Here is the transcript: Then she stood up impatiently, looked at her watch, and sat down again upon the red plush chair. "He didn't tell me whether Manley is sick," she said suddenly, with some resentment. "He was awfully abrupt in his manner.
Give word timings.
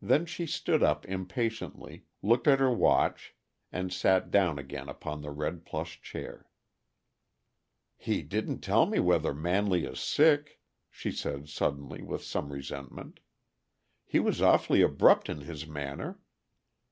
Then 0.00 0.24
she 0.24 0.46
stood 0.46 0.84
up 0.84 1.04
impatiently, 1.06 2.04
looked 2.22 2.46
at 2.46 2.60
her 2.60 2.70
watch, 2.72 3.34
and 3.72 3.92
sat 3.92 4.30
down 4.30 4.56
again 4.56 4.88
upon 4.88 5.20
the 5.20 5.32
red 5.32 5.64
plush 5.66 6.00
chair. 6.00 6.46
"He 7.96 8.22
didn't 8.22 8.60
tell 8.60 8.86
me 8.86 9.00
whether 9.00 9.34
Manley 9.34 9.84
is 9.84 9.98
sick," 9.98 10.60
she 10.92 11.10
said 11.10 11.48
suddenly, 11.48 12.02
with 12.02 12.22
some 12.22 12.52
resentment. 12.52 13.18
"He 14.04 14.20
was 14.20 14.40
awfully 14.40 14.80
abrupt 14.80 15.28
in 15.28 15.40
his 15.40 15.66
manner. 15.66 16.20